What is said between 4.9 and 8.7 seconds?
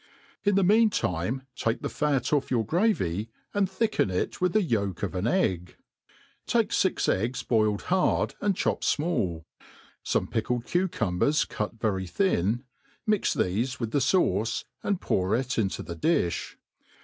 of an egg; take fix eggs boiled hard and